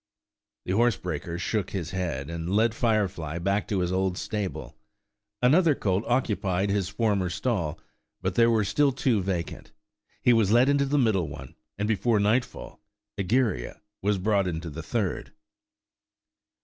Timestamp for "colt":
5.75-6.03